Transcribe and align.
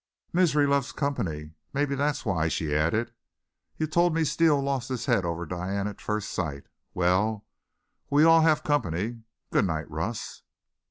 "Misery 0.33 0.65
loves 0.65 0.91
company. 0.91 1.51
Maybe 1.73 1.93
that's 1.93 2.25
why," 2.25 2.47
she 2.47 2.73
added. 2.73 3.13
"You 3.77 3.85
told 3.85 4.15
me 4.15 4.23
Steele 4.23 4.59
lost 4.59 4.89
his 4.89 5.05
head 5.05 5.23
over 5.25 5.45
Diane 5.45 5.87
at 5.87 6.01
first 6.01 6.31
sight. 6.31 6.65
Well, 6.95 7.45
we 8.09 8.23
all 8.23 8.41
have 8.41 8.63
company. 8.63 9.21
Good 9.51 9.65
night, 9.67 9.87
Russ." 9.91 10.41